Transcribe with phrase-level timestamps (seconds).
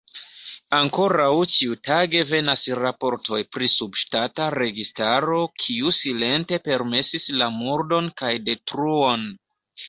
[0.75, 1.25] Ankoraŭ
[1.55, 9.29] ĉiutage venas raportoj pri subŝtata registaro, kiu silente permesis la murdon kaj detruon.